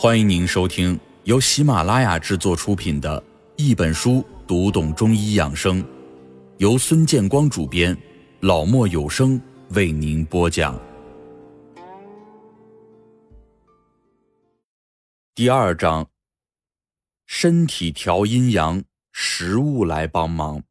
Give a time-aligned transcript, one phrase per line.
[0.00, 3.20] 欢迎您收听由喜马拉雅制作出品的
[3.56, 5.82] 《一本书读懂中医养生》，
[6.58, 7.98] 由孙建光主编，
[8.38, 10.80] 老莫有声为您播讲。
[15.34, 16.06] 第二章：
[17.26, 18.80] 身体调阴阳，
[19.10, 20.62] 食物来帮忙。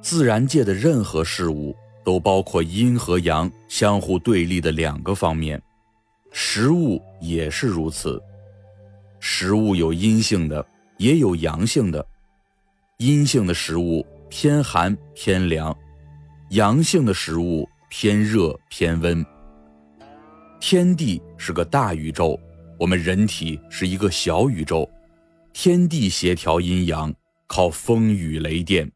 [0.00, 5.62] 自然界的任何事物都包括阴和阳相互对立的两个方面。
[6.38, 8.22] 食物也是如此，
[9.20, 10.64] 食物有阴性的，
[10.98, 12.06] 也有阳性的。
[12.98, 15.74] 阴性的食物偏寒偏凉，
[16.50, 19.24] 阳性的食物偏热偏温。
[20.60, 22.38] 天地是个大宇宙，
[22.78, 24.86] 我们人体是一个小宇宙。
[25.54, 27.10] 天地协调阴阳，
[27.46, 28.86] 靠风雨雷电；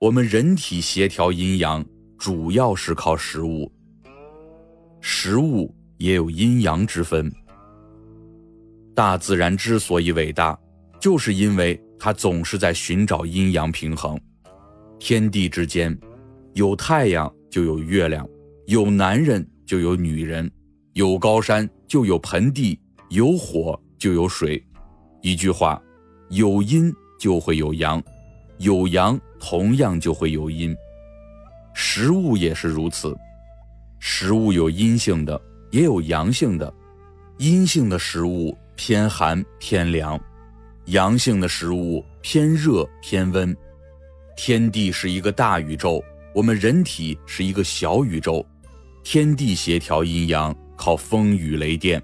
[0.00, 1.86] 我们人体协调阴阳，
[2.18, 3.70] 主要是靠食物。
[5.00, 5.72] 食物。
[5.98, 7.30] 也有阴阳之分。
[8.94, 10.58] 大自然之所以伟大，
[11.00, 14.18] 就是因为它总是在寻找阴阳平衡。
[14.98, 15.96] 天地之间，
[16.52, 18.26] 有太阳就有月亮，
[18.66, 20.50] 有男人就有女人，
[20.92, 22.78] 有高山就有盆地，
[23.10, 24.64] 有火就有水。
[25.20, 25.82] 一句话，
[26.30, 28.02] 有阴就会有阳，
[28.58, 30.74] 有阳同样就会有阴。
[31.74, 33.16] 食物也是如此，
[33.98, 35.40] 食物有阴性的。
[35.74, 36.72] 也有阳性的，
[37.38, 40.20] 阴性的食物偏寒偏凉，
[40.84, 43.52] 阳性的食物偏热偏温。
[44.36, 46.00] 天地是一个大宇宙，
[46.32, 48.46] 我们人体是一个小宇宙。
[49.02, 52.00] 天地协调阴阳靠风雨雷电，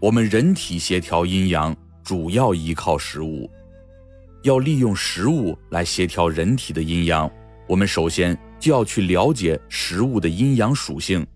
[0.00, 3.50] 我们人体协调阴阳主要依靠食物。
[4.44, 7.30] 要利用食物来协调人体的阴阳，
[7.68, 11.26] 我们首先就要去了解食物的阴阳属性。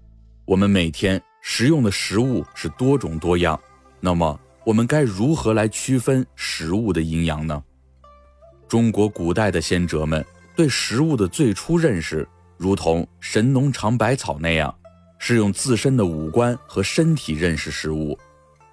[0.47, 1.23] 我们每天。
[1.47, 3.61] 食用的食物是多种多样，
[4.01, 7.63] 那么我们该如何来区分食物的阴阳呢？
[8.67, 10.25] 中国古代的先哲们
[10.57, 14.75] 对食物的最初认识，如同神农尝百草那样，
[15.19, 18.19] 是用自身的五官和身体认识食物。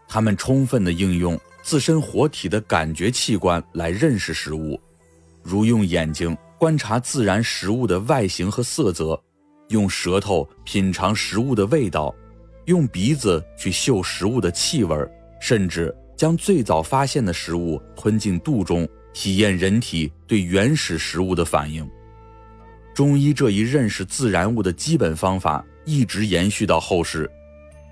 [0.07, 4.79] 他们充分的应用自身活体的感觉器官来认识食物，
[5.43, 9.21] 如用眼睛观察自然食物的外形和色泽，
[9.67, 12.15] 用舌头品尝食物的味道。
[12.65, 14.95] 用鼻子去嗅食物的气味，
[15.39, 21.89] 甚至将最早发现的食物吞进肚中，体验人体对原始食物的反应。
[22.93, 27.29] 中医这一认识自然物的基本方法一直延续到后世。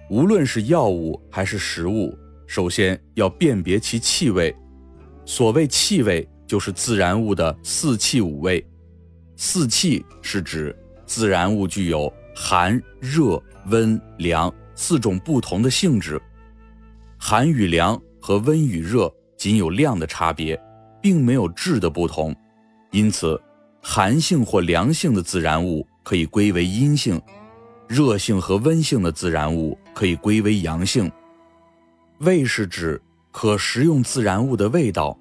[0.10, 4.56] 无论是药物还是食物，首先要辨别其气味。
[5.26, 8.64] 所谓气味，就是自然物的四气五味。
[9.36, 10.76] 四气是指
[11.06, 13.42] 自然物具有寒、热。
[13.70, 16.22] 温凉四种不同的性质，
[17.18, 20.60] 寒与凉和温与热仅有量的差别，
[21.02, 22.36] 并没有质的不同，
[22.92, 23.40] 因此，
[23.82, 27.22] 寒性或凉性的自然物可以归为阴性，
[27.88, 31.10] 热性和温性的自然物可以归为阳性。
[32.20, 35.18] 味是指可食用自然物的味道，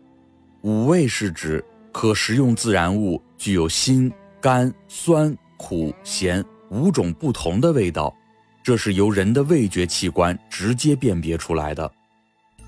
[0.63, 8.13] 五味是指可食用自然物具有辛、甘、酸、苦、咸五种不同的味道。
[8.69, 11.91] 这是由人的味觉器官直接辨别出来的，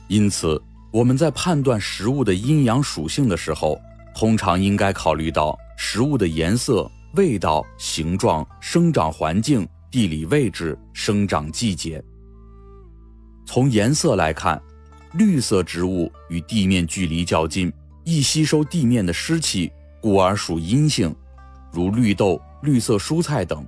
[0.08, 0.58] 因此
[0.90, 3.78] 我们在判断食物的阴阳属性的时候，
[4.14, 12.02] 通常应该考虑到食物的颜色、味道、形状、生长环境、地理位置、生长季节。
[13.44, 14.58] 从颜色来看，
[15.12, 17.70] 绿色植物与地面距离较近，
[18.04, 21.14] 易吸收地面的湿气，故而属阴性，
[21.70, 23.62] 如绿豆、绿色蔬菜等。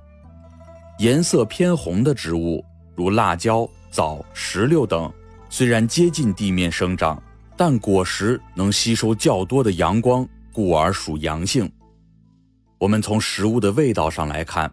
[0.99, 2.63] 颜色偏红的植物，
[2.95, 5.11] 如辣椒、枣、石榴等，
[5.49, 7.21] 虽然接近地面生长，
[7.57, 11.69] 但果实能吸收较多的阳光，故而属阳性。
[12.77, 14.71] 我们从食物的味道上来看，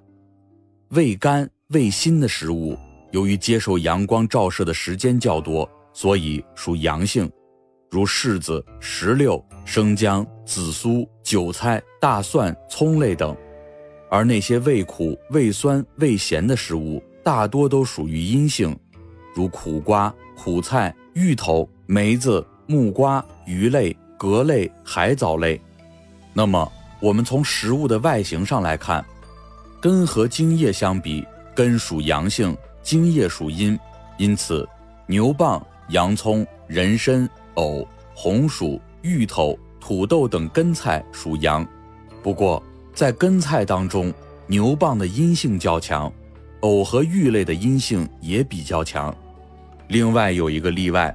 [0.91, 2.77] 味甘味辛的食物，
[3.13, 7.31] 由于接受阳光照射的时间较多，所以属阳性，
[7.91, 13.35] 如柿子、石榴、生姜、紫苏、韭菜、大蒜、葱类等。
[14.11, 18.77] 而那些味苦、味酸、味咸的食物，大多都属于阴性，
[19.35, 25.61] 如苦瓜、苦菜、芋头、梅子、木瓜、鱼类、蛤类、海藻类。
[26.35, 26.71] 那么，
[27.01, 29.05] 我们从食物的外形上来看，
[29.81, 31.25] 根和茎叶相比，
[31.55, 33.79] 根属阳性，茎叶属阴，
[34.19, 34.69] 因此，
[35.07, 41.65] 牛蒡、洋葱、人参、藕、红薯、芋头、土豆等根菜属阳。
[42.23, 42.63] 不过，
[42.95, 44.13] 在根菜当中，
[44.47, 46.13] 牛蒡的阴性较强，
[46.61, 49.15] 藕和芋类的阴性也比较强。
[49.89, 51.15] 另外有一个例外，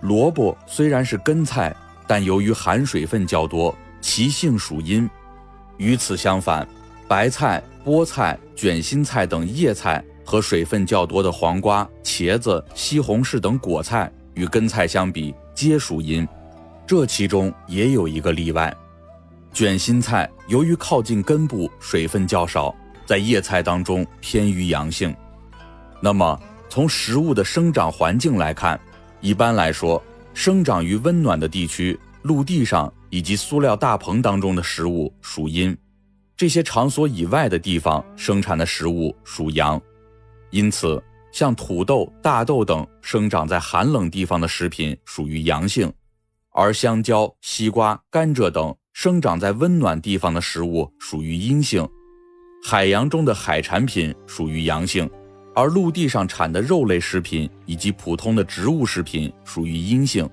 [0.00, 1.74] 萝卜虽然是根菜，
[2.06, 5.08] 但由于含水分较多，其性属阴。
[5.76, 6.66] 与此相反，
[7.06, 16.26] 白菜、菠菜、卷心菜等叶菜和水分较多的黄瓜、茄子、西红柿等果菜与根菜相比，皆属阴。
[16.86, 18.74] 这其中也有一个例外，
[19.52, 22.74] 卷心菜由于靠近根部，水分较少，
[23.04, 25.14] 在叶菜当中偏于阳性。
[26.00, 28.80] 那么，从食物的生长环境来看，
[29.20, 30.02] 一般来说，
[30.32, 35.74] 生长于温暖的地区、陆地上以及塑料大棚当中的食物属阴；
[36.36, 39.80] 这些场所以外的地方生产的食物属阳。
[40.50, 45.92] 因此，像土豆、大豆等生长在寒冷地方的食品属于阳性。
[46.52, 51.88] 而香蕉、西瓜、甘蔗等生长在温暖地方的食物属于阴性，
[52.62, 55.08] 海洋中的海产品属于阳性，
[55.54, 60.28] 而陆地上产的肉类食品以及普通的植物食品属于阴性。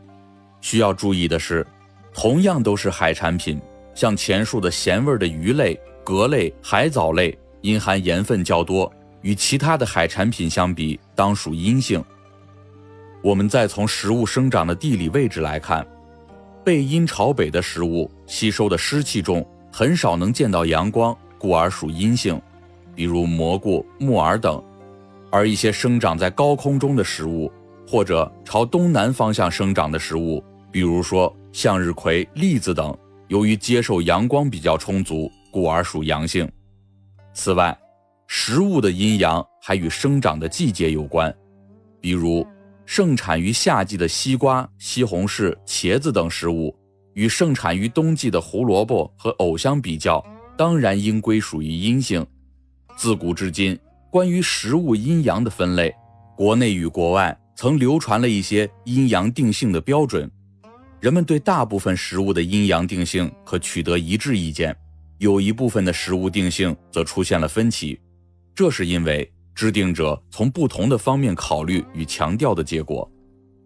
[0.59, 1.65] 需要注意的是，
[2.13, 3.61] 同样都是海产品，
[3.93, 12.03] 像前述的咸味的鱼类、蛤类、海藻类，因含盐分较多，与其他的海产品相比，当属阴性。
[13.21, 15.87] 我们再从食物生长的地理位置来看。
[16.67, 19.41] 背阴朝北的食物吸收的湿气重，
[19.71, 22.37] 很少能见到阳光，故而属阴性，
[22.93, 24.61] 比如蘑菇、木耳等；
[25.31, 27.49] 而一些生长在高空中的食物，
[27.87, 32.93] 或者朝东南方向生长的食物，比如说向日葵、栗子等，
[33.29, 36.45] 由于接受阳光比较充足，故而属阳性。
[37.33, 37.73] 此外，
[38.27, 41.33] 食物的阴阳还与生长的季节有关，
[42.01, 42.45] 比如。
[42.87, 46.73] 盛产于夏季的西瓜、西红柿、茄子等食物，
[47.15, 50.25] 与盛产于冬季的胡萝卜和藕相比较，
[50.57, 52.25] 当然应归属于阴性。
[52.95, 53.77] 自古至今，
[54.09, 55.93] 关于食物阴阳的分类，
[56.37, 60.31] 国内与国外曾流传了一些阴阳定性的标准。
[61.01, 64.73] 人们对大部分食物的阴阳定性可取得一致意见，
[65.17, 67.99] 有一部分的食物定性则出现了分歧，
[68.55, 69.29] 这是因为。
[69.57, 73.09] 制定者从不同的方面考虑与强调的结果，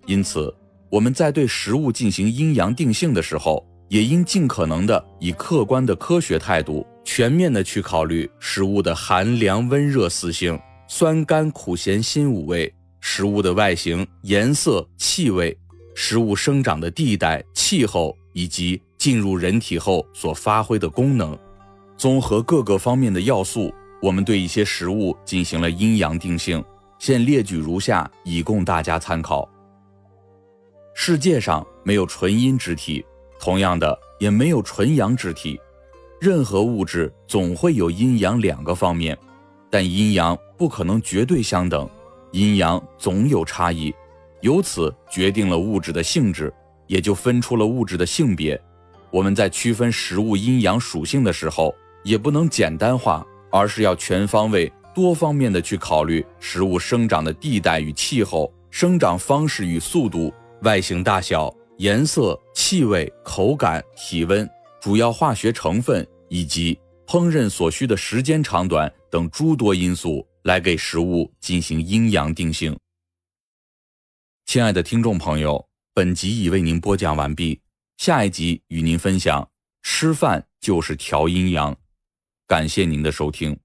[0.06, 0.56] 因此
[0.90, 10.58] 我们在对食物进行阴阳定性的时候，也应尽可能的以客观的科学态度，全面的去考虑食物的寒凉温热四性、
[10.88, 15.58] 酸甘苦咸辛五味、食物的外形、颜色、气味、
[15.94, 21.38] 食物生长的地带、气候以及进入人体后所发挥的功能，
[21.98, 23.74] 综合各个方面的要素。
[24.02, 26.64] 我们对一些食物进行了阴阳定性，
[26.98, 29.48] 现列举如下，以供大家参考。
[30.96, 33.06] 世界上没有纯阴之体，
[33.40, 35.60] 同样的也没有纯阳之体。
[36.20, 39.18] 任何物质总会有阴阳两个方面，
[39.70, 41.90] 但阴阳不可能绝对相等，
[42.32, 43.94] 阴阳总有差异，
[44.42, 46.52] 由此决定了物质的性质，
[46.88, 48.60] 也就分出了物质的性别。
[49.12, 51.74] 我们在区分食物阴阳属性的时候，
[52.04, 53.26] 也不能简单化。
[53.52, 64.50] 而是要全方位、多方面的去考虑食物生长的地带与气候、生长方式与速度、外形大小、颜色、气味、口感、体温、
[64.82, 72.78] 主要化学成分以及烹饪所需的时间长短等诸多因素，来给食物进行阴阳定性。
[74.46, 77.60] 亲爱的听众朋友，本集已为您播讲完毕，
[77.98, 79.50] 下一集与您分享：
[79.84, 81.78] 吃饭就是调阴阳。
[82.52, 83.58] 感谢您的收听。